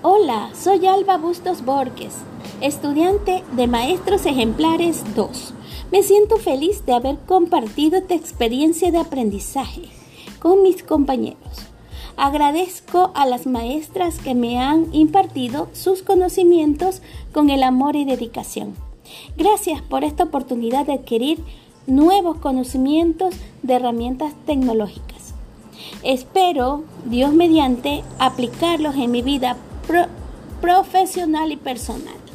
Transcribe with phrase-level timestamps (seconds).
[0.00, 2.14] Hola, soy Alba Bustos Borges,
[2.60, 5.54] estudiante de Maestros Ejemplares 2.
[5.90, 9.88] Me siento feliz de haber compartido esta experiencia de aprendizaje
[10.38, 11.66] con mis compañeros.
[12.16, 17.02] Agradezco a las maestras que me han impartido sus conocimientos
[17.32, 18.76] con el amor y dedicación.
[19.36, 21.40] Gracias por esta oportunidad de adquirir
[21.88, 23.34] nuevos conocimientos
[23.64, 25.34] de herramientas tecnológicas.
[26.04, 29.56] Espero, Dios mediante, aplicarlos en mi vida
[30.60, 32.27] profesional y personal.